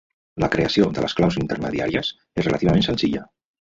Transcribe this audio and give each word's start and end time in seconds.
La 0.43 0.47
creació 0.55 0.87
de 0.95 1.03
les 1.03 1.15
claus 1.19 1.37
intermediàries 1.43 2.09
és 2.17 2.49
relativament 2.49 2.87
senzilla. 2.89 3.23